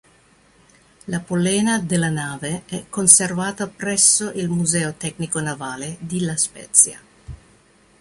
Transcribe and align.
La 1.05 1.19
polena 1.21 1.77
della 1.77 2.09
nave 2.09 2.63
è 2.65 2.85
conservata 2.89 3.67
presso 3.67 4.31
il 4.31 4.49
Museo 4.49 4.95
tecnico 4.95 5.39
navale 5.39 5.97
di 5.99 6.21
La 6.21 6.35
Spezia. 6.37 6.99